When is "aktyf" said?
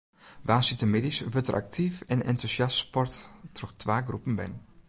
1.61-1.95